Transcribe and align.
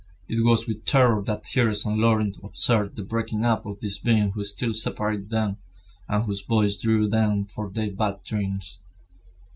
It 0.27 0.43
was 0.43 0.65
with 0.65 0.83
terror 0.85 1.21
that 1.27 1.43
Thérèse 1.43 1.85
and 1.85 1.99
Laurent 1.99 2.35
observed 2.43 2.95
the 2.95 3.03
breaking 3.03 3.45
up 3.45 3.67
of 3.67 3.81
this 3.81 3.99
being 3.99 4.31
who 4.31 4.43
still 4.43 4.73
separated 4.73 5.29
them, 5.29 5.57
and 6.09 6.23
whose 6.23 6.41
voice 6.41 6.75
drew 6.75 7.07
them 7.07 7.45
from 7.45 7.73
their 7.73 7.91
bad 7.91 8.23
dreams. 8.23 8.79